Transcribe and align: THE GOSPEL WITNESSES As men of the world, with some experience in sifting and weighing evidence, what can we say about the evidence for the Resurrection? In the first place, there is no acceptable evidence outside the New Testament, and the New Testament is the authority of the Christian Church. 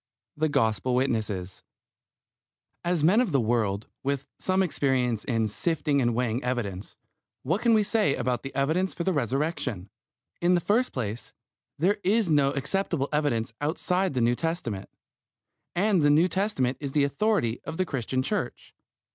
THE 0.35 0.49
GOSPEL 0.49 0.95
WITNESSES 0.95 1.61
As 2.83 3.03
men 3.03 3.21
of 3.21 3.31
the 3.31 3.39
world, 3.39 3.85
with 4.01 4.25
some 4.39 4.63
experience 4.63 5.23
in 5.23 5.47
sifting 5.47 6.01
and 6.01 6.15
weighing 6.15 6.43
evidence, 6.43 6.97
what 7.43 7.61
can 7.61 7.75
we 7.75 7.83
say 7.83 8.15
about 8.15 8.41
the 8.41 8.55
evidence 8.55 8.95
for 8.95 9.03
the 9.03 9.13
Resurrection? 9.13 9.91
In 10.41 10.55
the 10.55 10.59
first 10.59 10.91
place, 10.91 11.33
there 11.77 11.97
is 12.03 12.31
no 12.31 12.49
acceptable 12.49 13.09
evidence 13.13 13.53
outside 13.61 14.15
the 14.15 14.21
New 14.21 14.33
Testament, 14.33 14.89
and 15.75 16.01
the 16.01 16.09
New 16.09 16.27
Testament 16.27 16.77
is 16.79 16.93
the 16.93 17.03
authority 17.03 17.61
of 17.63 17.77
the 17.77 17.85
Christian 17.85 18.23
Church. 18.23 18.73